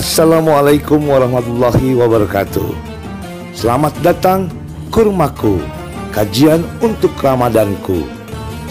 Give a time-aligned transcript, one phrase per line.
[0.00, 2.72] Assalamualaikum warahmatullahi wabarakatuh.
[3.52, 4.48] Selamat datang
[4.88, 5.60] Kurmaku,
[6.08, 8.08] kajian untuk Ramadanku.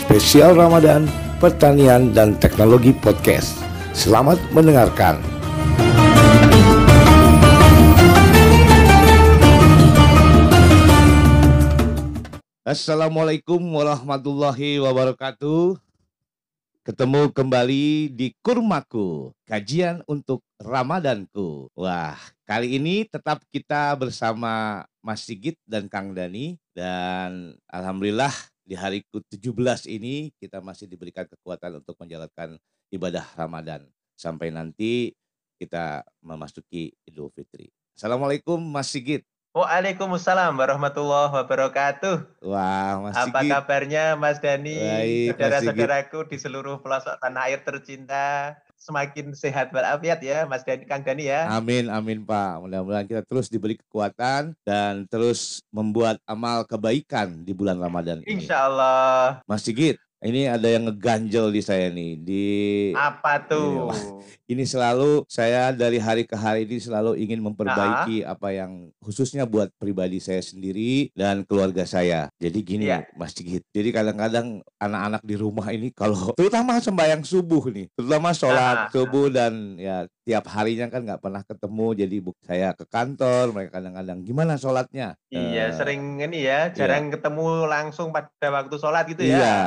[0.02, 1.06] Spesial Ramadan,
[1.38, 3.62] pertanian dan teknologi podcast.
[3.94, 5.22] Selamat mendengarkan.
[12.66, 15.89] Assalamualaikum warahmatullahi wabarakatuh.
[16.90, 21.70] Ketemu kembali di Kurmaku, kajian untuk Ramadanku.
[21.78, 22.18] Wah,
[22.50, 26.58] kali ini tetap kita bersama Mas Sigit dan Kang Dani.
[26.74, 28.34] Dan Alhamdulillah
[28.66, 32.58] di hari ke-17 ini kita masih diberikan kekuatan untuk menjalankan
[32.90, 33.86] ibadah Ramadan.
[34.18, 35.14] Sampai nanti
[35.62, 37.70] kita memasuki Idul Fitri.
[37.94, 39.29] Assalamualaikum Mas Sigit.
[39.50, 42.46] Waalaikumsalam warahmatullahi wabarakatuh.
[42.46, 43.50] Wah, Mas Apa Sigit.
[43.50, 50.46] kabarnya Mas Dani, Baik, saudara-saudaraku di seluruh pelosok tanah air tercinta, semakin sehat walafiat ya
[50.46, 51.50] Mas Dani, Kang Dani ya.
[51.50, 52.62] Amin, amin Pak.
[52.62, 58.46] Mudah-mudahan kita terus diberi kekuatan dan terus membuat amal kebaikan di bulan Ramadan ini.
[58.46, 59.42] Insya Allah.
[59.50, 62.12] Mas Sigit, ini ada yang ngeganjel di saya nih.
[62.20, 62.46] Di
[62.92, 63.88] Apa tuh?
[64.52, 69.70] ini selalu saya dari hari ke hari ini selalu ingin memperbaiki apa yang khususnya buat
[69.78, 72.28] pribadi saya sendiri dan keluarga saya.
[72.36, 73.06] Jadi gini Iya.
[73.14, 73.62] Mas Sigit.
[73.70, 78.88] Jadi kadang-kadang anak-anak di rumah ini kalau terutama sembahyang subuh nih, terutama sholat Ah.
[78.92, 81.88] subuh dan ya tiap harinya kan nggak pernah ketemu.
[81.96, 85.16] Jadi saya ke kantor, mereka kadang-kadang gimana sholatnya?
[85.30, 89.38] Iya, Eh, sering ini ya, jarang ketemu langsung pada waktu sholat gitu ya.
[89.38, 89.58] Iya,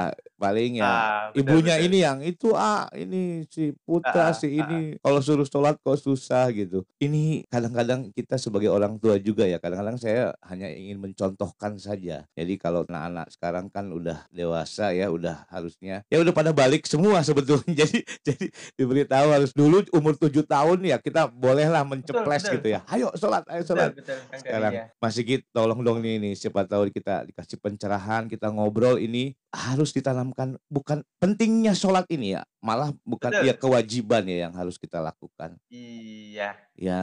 [0.42, 0.90] paling ya.
[0.90, 5.46] Ah, ibunya ini yang itu ah ini si putra Ah, si ah, ini kalau suruh
[5.46, 6.82] sholat kok susah gitu.
[6.98, 12.26] Ini kadang-kadang kita sebagai orang tua juga ya kadang-kadang saya hanya ingin mencontohkan saja.
[12.34, 17.22] Jadi kalau anak-anak sekarang kan udah dewasa ya udah harusnya ya udah pada balik semua
[17.22, 17.70] sebetulnya.
[17.82, 18.46] Jadi jadi
[18.78, 22.54] diberitahu harus dulu umur tujuh tahun ya kita bolehlah menceples betul.
[22.58, 22.80] gitu ya.
[22.90, 23.90] Ayo sholat ayo Betul, sholat.
[23.94, 24.84] betul, Dani sekarang ya.
[24.98, 29.92] Mas Sigit tolong dong nih, nih siapa tahu kita dikasih pencerahan kita ngobrol ini harus
[30.32, 33.46] ditanamkan bukan pentingnya sholat ini ya malah bukan Betul.
[33.46, 36.56] ya kewajiban ya yang harus kita lakukan Iya.
[36.72, 37.02] ya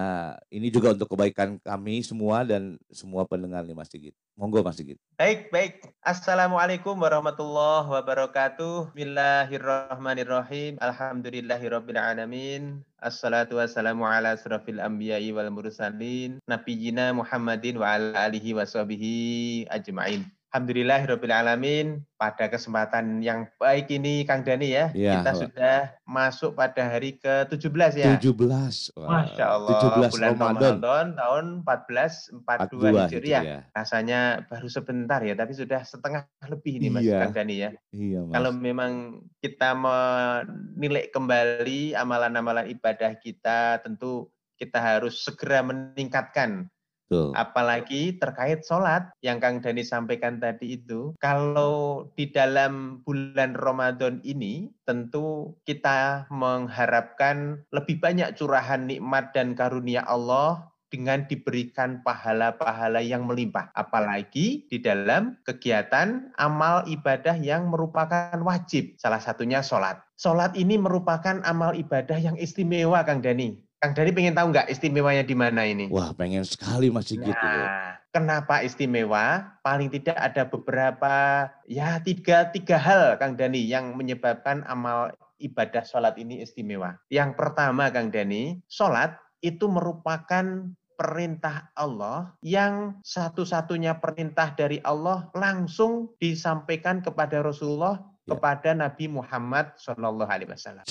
[0.49, 4.97] ini juga untuk kebaikan kami semua dan semua pendengar nih Mas Sigit monggo Mas Sigit
[5.19, 5.83] Baik, baik.
[5.99, 8.95] Assalamualaikum warahmatullahi wabarakatuh.
[8.95, 10.79] Bismillahirrahmanirrahim.
[10.79, 12.79] Alhamdulillahirabbil alamin.
[13.03, 16.39] Assalatu wassalamu ala asrafil anbiya'i wal mursalin.
[16.47, 20.23] Nabiyina Muhammadin wa ala alihi wa ajma'in.
[20.49, 21.87] Alhamdulillahirabbil alamin.
[22.19, 25.39] Pada kesempatan yang baik ini Kang Dani ya, Iya, kita Pak.
[25.39, 28.17] sudah masuk pada hari ke-17 ya.
[28.19, 33.43] 17 Wah, Masya Allah, 17 bulan Ramadan Ramadan tahun 1442 42 Hijriah.
[33.45, 37.17] ya Rasanya baru sebentar ya, tapi sudah setengah lebih ini Mas Iya.
[37.23, 37.69] Kang Dani ya.
[37.93, 38.91] iya Mas Kalau memang
[39.39, 44.27] kita menilai kembali amalan-amalan ibadah kita, tentu
[44.57, 46.67] kita harus segera meningkatkan.
[47.09, 47.33] Betul.
[47.33, 51.17] Apalagi terkait sholat yang Kang Dani sampaikan tadi itu.
[51.17, 60.05] Kalau di dalam bulan Ramadan ini, tentu kita mengharapkan lebih banyak curahan nikmat dan karunia
[60.05, 63.73] Allah dengan diberikan pahala-pahala yang melimpah.
[63.73, 68.97] Apalagi di dalam kegiatan amal ibadah yang merupakan wajib.
[69.01, 69.97] Salah satunya sholat.
[70.17, 73.68] Sholat ini merupakan amal ibadah yang istimewa, Kang Dani.
[73.79, 75.87] Kang Dani pengen tahu nggak istimewanya di mana ini?
[75.87, 79.55] Wah pengen sekali Mas Sigit itu Nah, kenapa istimewa?
[79.63, 86.19] Paling tidak ada beberapa ya tiga tiga hal Kang Dani yang menyebabkan amal ibadah sholat
[86.19, 86.99] ini istimewa.
[87.07, 96.11] Yang pertama Kang Dani, sholat itu merupakan perintah Allah yang satu-satunya perintah dari Allah langsung
[96.19, 98.03] disampaikan kepada Rasulullah.
[98.29, 100.85] Kepada Nabi Muhammad Shallallahu Alaihi Wasallam.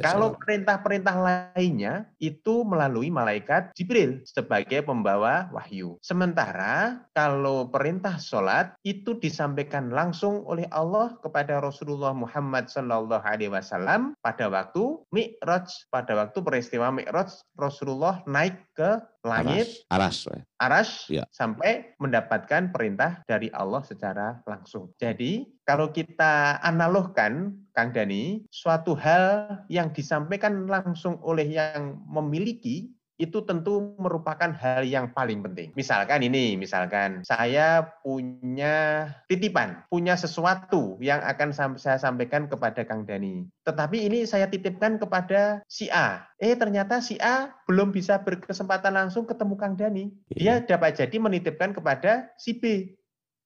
[0.00, 6.00] Kalau perintah-perintah lainnya itu melalui malaikat Jibril sebagai pembawa wahyu.
[6.00, 14.16] Sementara kalau perintah sholat itu disampaikan langsung oleh Allah kepada Rasulullah Muhammad Sallallahu Alaihi Wasallam
[14.24, 20.42] pada waktu Mi'raj, pada waktu peristiwa Mi'raj Rasulullah naik ke langit aras aras ya.
[20.58, 21.24] Arash Ya.
[21.30, 24.90] sampai mendapatkan perintah dari Allah secara langsung.
[24.98, 33.42] Jadi kalau kita analogkan, Kang Dani, suatu hal yang disampaikan langsung oleh yang memiliki itu
[33.42, 35.74] tentu merupakan hal yang paling penting.
[35.74, 43.44] Misalkan ini, misalkan saya punya titipan, punya sesuatu yang akan saya sampaikan kepada Kang Dani.
[43.66, 46.30] Tetapi ini saya titipkan kepada si A.
[46.38, 50.14] Eh ternyata si A belum bisa berkesempatan langsung ketemu Kang Dani.
[50.30, 52.94] Dia dapat jadi menitipkan kepada si B.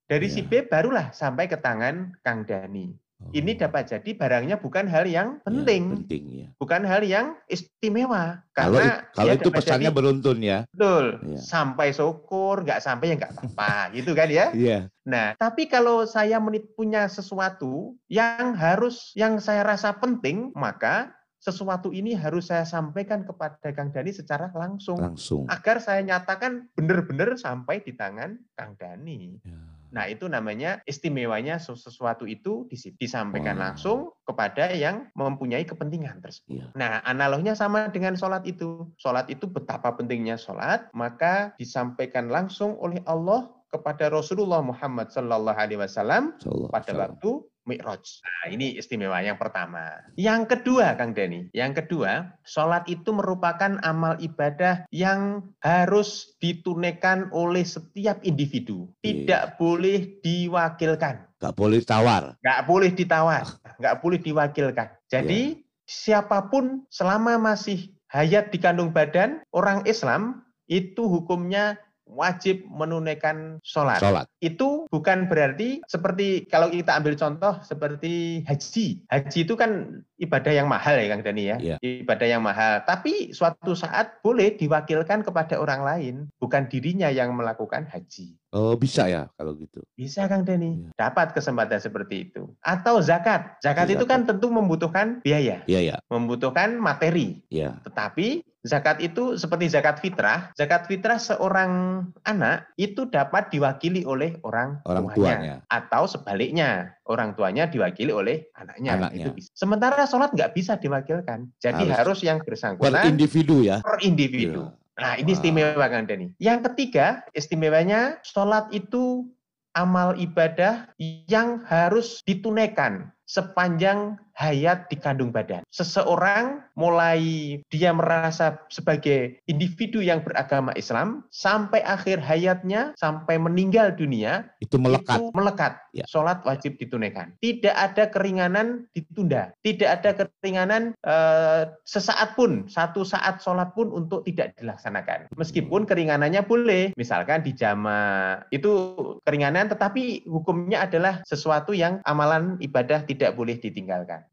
[0.05, 0.69] Dari si Iya.
[0.69, 2.93] B barulah sampai ke tangan Kang Dani.
[3.31, 3.59] Ini Oh.
[3.63, 6.47] dapat jadi barangnya bukan hal yang Ya, penting, penting ya.
[6.59, 8.43] bukan hal yang istimewa.
[8.51, 10.59] Kalau Karena it- kalau dia itu pesannya jadi- beruntun ya.
[10.69, 11.39] betul, Iya.
[11.39, 14.47] sampai syukur, nggak sampai ya nggak apa-apa, gitu kan ya.
[14.51, 14.79] Iya.
[15.03, 21.91] Nah, tapi kalau saya menit punya sesuatu yang harus, yang saya rasa penting, maka sesuatu
[21.91, 24.95] ini harus saya sampaikan kepada Kang Dani secara langsung.
[24.95, 25.43] Langsung.
[25.51, 29.43] Agar saya nyatakan benar-benar sampai di tangan Kang Dani.
[29.43, 29.59] Ya.
[29.93, 32.65] Nah, itu namanya istimewanya sesu- sesuatu itu
[32.97, 33.71] disampaikan Wah.
[33.71, 36.49] langsung kepada yang mempunyai kepentingan tersebut.
[36.49, 36.67] Iya.
[36.73, 38.89] Nah, analognya sama dengan sholat itu.
[38.97, 45.81] Sholat itu betapa pentingnya sholat, maka disampaikan langsung oleh Allah kepada Rasulullah Muhammad Sallallahu Alaihi
[45.81, 46.37] Wasallam
[46.69, 48.03] pada waktu Mi'raj.
[48.27, 50.03] Nah, ini istimewa yang pertama.
[50.19, 57.63] Yang kedua, Kang Deni, yang kedua, sholat itu merupakan amal ibadah yang harus ditunaikan oleh
[57.63, 58.91] setiap individu.
[59.07, 62.35] Tidak boleh diwakilkan, Nggak boleh tawar.
[62.43, 63.47] nggak boleh ditawar,
[63.79, 64.89] nggak boleh diwakilkan.
[65.07, 71.79] Jadi siapa pun selama masih hayat di kandung badan orang Islam itu hukumnya
[72.13, 74.27] wajib menunaikan sholat Sholat.
[74.39, 79.03] itu bukan berarti seperti kalau kita ambil contoh seperti haji.
[79.09, 81.57] Haji itu kan ibadah yang mahal ya Kang Dani ya.
[81.59, 81.77] Iya.
[81.81, 82.85] Ibadah yang mahal.
[82.85, 88.37] Tapi suatu saat boleh diwakilkan kepada orang lain, bukan dirinya yang melakukan haji.
[88.53, 89.81] Oh, bisa ya kalau gitu.
[89.97, 90.91] Bisa Kang Dani, Iya.
[90.95, 92.53] dapat kesempatan seperti itu.
[92.61, 93.57] Atau zakat.
[93.65, 93.97] Zakat Zakat.
[93.97, 95.97] itu kan tentu membutuhkan biaya, Iya, ya.
[96.07, 97.41] membutuhkan materi.
[97.49, 97.81] Iya.
[97.83, 104.79] Tetapi zakat itu seperti zakat fitrah, zakat fitrah seorang anak itu dapat diwakili oleh orang,
[104.87, 105.19] Orang tuanya.
[105.19, 105.55] tuanya.
[105.67, 106.71] atau sebaliknya
[107.11, 108.91] orang tuanya diwakili oleh anaknya.
[108.99, 109.25] Anaknya.
[109.27, 109.51] Itu bisa.
[109.53, 113.83] Sementara sholat nggak bisa diwakilkan, jadi Harus harus, yang Per bersangkutan individu ya.
[113.83, 114.71] per individu.
[114.71, 114.81] Iya.
[114.93, 115.37] Nah ini Wah.
[115.41, 116.27] istimewa Kang Deni.
[116.39, 119.27] Yang ketiga istimewanya sholat itu
[119.73, 125.63] amal ibadah yang harus ditunaikan sepanjang hayat di kandung badan.
[125.73, 127.21] Seseorang mulai
[127.69, 135.21] dia merasa sebagai individu yang beragama Islam sampai akhir hayatnya, sampai meninggal dunia, Itu melekat.
[135.21, 135.73] itu melekat.
[135.93, 136.05] Ya.
[136.09, 137.37] Sholat wajib ditunaikan.
[137.39, 139.53] Tidak ada keringanan ditunda.
[139.61, 145.29] Tidak ada keringanan eh, sesaat pun, satu saat sholat pun untuk tidak dilaksanakan.
[145.37, 146.97] Meskipun keringanannya boleh.
[146.97, 148.97] Misalkan di jama itu
[149.29, 154.25] keringanan, tetapi hukumnya adalah sesuatu yang amalan ibadah tidak boleh ditinggalkan.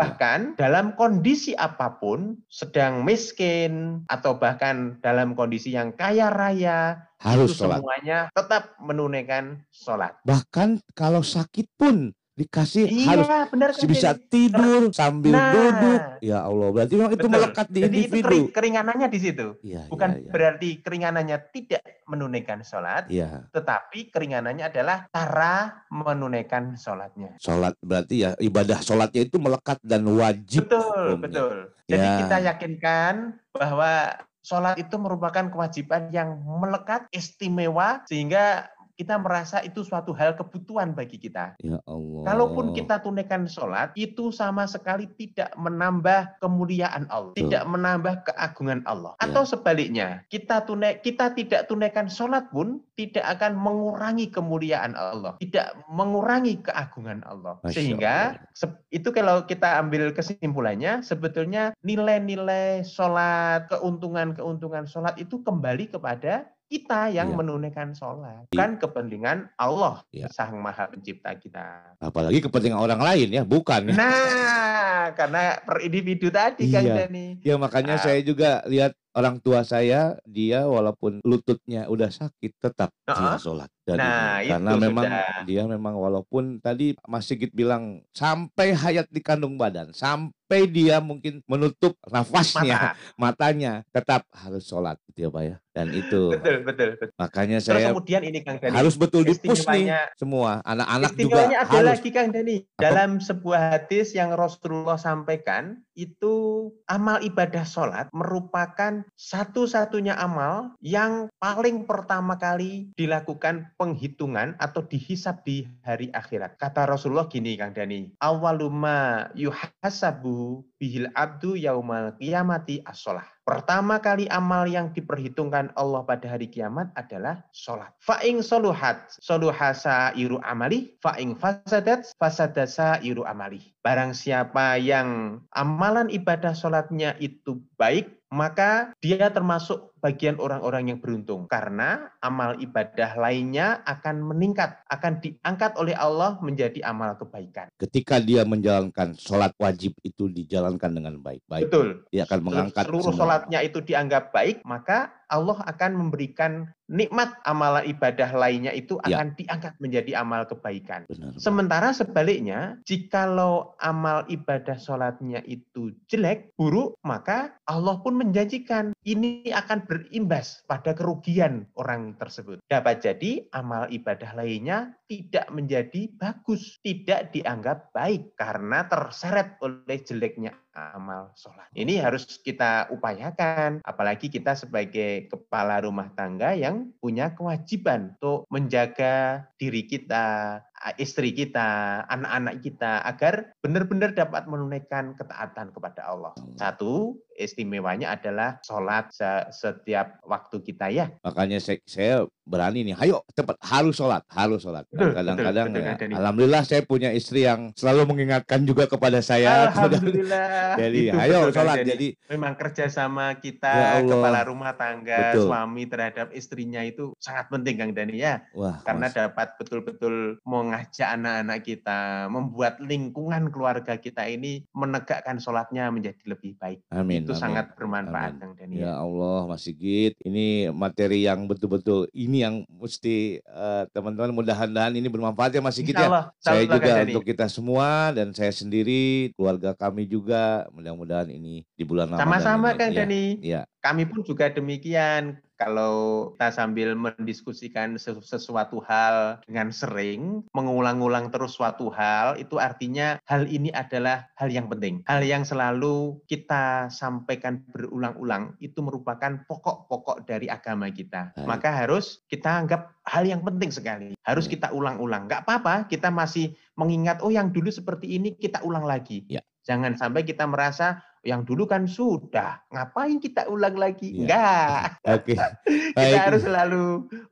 [0.00, 7.52] Bahkan dalam kondisi apa pun, sedang miskin atau bahkan dalam kondisi yang kaya raya, Harus
[7.52, 7.84] itu sholat.
[7.84, 10.16] semuanya tetap menunaikan sholat.
[10.24, 13.84] Bahkan kalau sakit pun dikasih harus Iya, benar kan?
[13.84, 14.24] bisa Denny?
[14.26, 15.52] tidur sambil Nah.
[15.52, 16.00] duduk.
[16.20, 17.34] Ya Allah, berarti memang itu Betul.
[17.36, 18.24] melekat di Jadi itu individu.
[18.24, 19.46] kering- keringanannya di situ.
[19.60, 20.30] Iya, Bukan iya, iya.
[20.30, 25.54] berarti keringanannya tidak menunaikan sholat, Iya, tetapi keringanannya adalah cara
[25.90, 27.36] menunaikan sholatnya.
[27.36, 30.64] sholat berarti ya ibadah sholatnya itu melekat dan wajib.
[30.64, 30.80] Betul,
[31.12, 31.20] hukumnya.
[31.20, 31.56] betul.
[31.86, 32.16] Jadi Ya.
[32.18, 33.14] kita yakinkan
[33.50, 33.92] bahwa
[34.40, 41.16] sholat itu merupakan kewajiban yang melekat, istimewa, sehingga kita merasa itu suatu hal kebutuhan bagi
[41.16, 41.56] kita.
[41.64, 42.22] Ya Allah.
[42.28, 49.16] Kalaupun kita tunaikan sholat, itu sama sekali tidak menambah kemuliaan Allah, tidak menambah keagungan Allah.
[49.16, 49.32] Ya.
[49.32, 55.72] Atau sebaliknya, kita tunai, kita tidak tunaikan sholat pun tidak akan mengurangi kemuliaan Allah, tidak
[55.88, 57.56] mengurangi keagungan Allah.
[57.64, 58.52] Masya Sehingga Allah.
[58.52, 67.10] se- itu kalau kita ambil kesimpulannya, sebetulnya nilai-nilai sholat, keuntungan-keuntungan sholat itu kembali kepada kita
[67.10, 67.36] yang Iya.
[67.36, 70.30] menunaikan sholat, bukan kepentingan Allah, Iya.
[70.30, 71.98] Sang Maha Pencipta kita.
[71.98, 73.94] apalagi kepentingan orang lain ya, bukan ya.
[73.98, 76.94] Nah, karena per individu tadi kan Iya.
[77.04, 77.42] Dani.
[77.42, 78.00] Ya makanya Ah.
[78.00, 83.38] saya juga lihat orang tua saya dia walaupun lututnya udah sakit tetap dia Heeh.
[83.38, 85.42] sholat dan Nah, karena itu memang sudah.
[85.44, 91.42] dia memang walaupun tadi Mas Sigit bilang sampai hayat di kandung badan sampai dia mungkin
[91.44, 92.94] menutup nafasnya Mata.
[93.22, 97.08] matanya tetap harus sholat gitu ya Pak ya dan itu Betul, betul, betul.
[97.14, 98.74] makanya Terus saya kemudian ini Kang Dani.
[98.74, 102.56] harus betul di push nih semua anak-anak juga ada harus lagi Kang Dani.
[102.76, 111.84] Dalam sebuah hadis yang Rasulullah sampaikan, itu amal ibadah sholat merupakan satu-satunya amal yang paling
[111.84, 116.56] pertama kali dilakukan penghitungan atau dihisap di hari akhirat.
[116.56, 123.28] Kata Rasulullah gini Kang Dani, awaluma yuhasabu bihil abdu yaumal qiyamati as-sholah.
[123.44, 127.90] Pertama kali amal yang diperhitungkan Allah pada hari kiamat adalah sholat.
[127.98, 133.58] Fa'ing soluhat, soluhasa iru amali, fa'ing fasadat, fasadasa iru amali.
[133.82, 141.44] Barang siapa yang amalan ibadah sholatnya itu baik, maka dia termasuk bagian orang-orang yang beruntung
[141.46, 147.68] karena amal ibadah lainnya akan meningkat, akan diangkat oleh Allah menjadi amal kebaikan.
[147.76, 151.44] Ketika dia menjalankan sholat wajib itu dijalankan dengan baik.
[151.46, 151.68] baik.
[151.68, 152.08] Betul.
[152.08, 153.18] Dia akan mengangkat seluruh semua.
[153.20, 159.22] sholatnya itu dianggap baik, maka Allah akan memberikan nikmat amalan ibadah lainnya itu Ya.
[159.22, 161.06] akan diangkat menjadi amal kebaikan.
[161.06, 161.38] Benar.
[161.38, 169.86] Sementara sebaliknya, jikalau amal ibadah sholatnya itu jelek, buruk, maka Allah pun menjanjikan ini akan
[169.90, 172.62] berimbas pada kerugian orang tersebut.
[172.70, 180.54] Dapat jadi amal ibadah lainnya tidak menjadi bagus, tidak dianggap baik karena terseret oleh jeleknya
[180.74, 181.68] amal sholat.
[181.74, 189.46] Ini harus kita upayakan, apalagi kita sebagai kepala rumah tangga yang punya kewajiban untuk menjaga
[189.58, 190.58] diri kita,
[190.96, 196.32] istri kita, anak-anak kita agar benar-benar dapat menunaikan ketaatan kepada Allah.
[196.56, 201.12] Satu, istimewanya adalah sholat se- setiap waktu kita ya.
[201.20, 202.16] Makanya saya, saya
[202.50, 204.84] berani nih, ayo cepat harus sholat, harus sholat.
[204.90, 209.70] Kadang-kadang ya, alhamdulillah saya punya istri yang selalu mengingatkan juga kepada saya.
[209.70, 210.74] Alhamdulillah.
[210.82, 211.76] Jadi Itu ayo betul, sholat.
[211.80, 211.90] Denny.
[211.94, 214.10] Jadi memang kerjasama kita Ya Allah.
[214.10, 215.46] kepala rumah tangga Betul.
[215.46, 221.08] suami terhadap istrinya itu sangat penting Kang Dani ya wah, karena Mas, dapat betul-betul mengajak
[221.20, 222.00] anak-anak kita
[222.32, 227.22] membuat lingkungan keluarga kita ini menegakkan sholatnya menjadi lebih baik amin.
[227.28, 227.42] itu amin.
[227.42, 228.40] sangat bermanfaat Amin.
[228.40, 234.32] Kang Dani Ya Allah, Mas Sigit, ini materi yang betul-betul ini yang mesti eh, teman-teman
[234.32, 236.32] mudah-mudahan ini bermanfaat ya Mas Sigit ya.
[236.40, 237.12] Saya juga Dani.
[237.12, 242.68] untuk kita semua dan saya sendiri, keluarga kami juga, mudah-mudahan ini di bulan Ramadan sama-sama.
[242.74, 243.68] Kang Dani ya.
[243.80, 251.52] Kami pun juga demikian kalau kita sambil mendiskusikan sesu- sesuatu hal dengan sering, mengulang-ulang terus
[251.52, 255.04] suatu hal, itu artinya hal ini adalah hal yang penting.
[255.04, 261.36] Hal yang selalu kita sampaikan berulang-ulang, itu merupakan pokok-pokok dari agama kita.
[261.36, 261.44] Baik.
[261.44, 264.16] Maka harus kita anggap hal yang penting sekali.
[264.24, 265.28] Harus kita ulang-ulang.
[265.28, 269.28] Nggak apa-apa, kita masih mengingat, oh yang dulu seperti ini, kita ulang lagi.
[269.28, 269.44] Ya.
[269.68, 274.08] Jangan sampai kita merasa, yang dulu kan sudah, ngapain kita ulang lagi?
[274.12, 274.24] Ya.
[274.24, 274.84] Enggak.
[275.20, 275.34] Oke.
[275.90, 276.16] Kita Baik.
[276.16, 276.84] harus selalu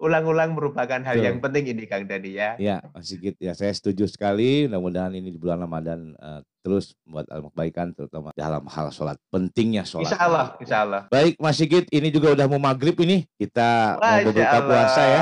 [0.03, 1.27] ulang-ulang merupakan hal Betul.
[1.27, 2.51] yang penting ini Kang Dani ya.
[2.61, 4.69] Ya, Mas Sigit, ya saya setuju sekali.
[4.69, 9.17] Mudah-mudahan ini di bulan Ramadan eh, terus membuat amal kebaikan, terutama dalam hal sholat.
[9.33, 10.05] Pentingnya sholat.
[10.05, 11.01] Insya Allah, insya Allah.
[11.09, 13.25] Baik, Mas Sigit, ini juga udah mau maghrib ini.
[13.41, 15.21] Kita mau Masya berbuka puasa ya.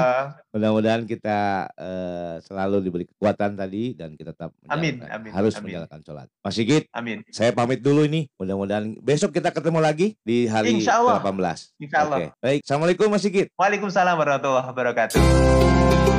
[0.50, 1.38] Mudah-mudahan kita
[1.70, 5.70] eh, selalu diberi kekuatan tadi dan kita tetap Amin, amin, harus amin.
[5.70, 6.26] menjalankan sholat.
[6.42, 7.22] Mas Sigit, Amin.
[7.30, 8.26] saya pamit dulu ini.
[8.34, 11.22] Mudah-mudahan besok kita ketemu lagi di hari Insya Allah.
[11.22, 11.58] ke-18.
[11.78, 12.18] Insya Allah.
[12.18, 12.26] Oke.
[12.42, 13.46] Baik, Assalamualaikum Mas Sigit.
[13.54, 16.15] Waalaikumsalam warahmatullahi wabarakatuh.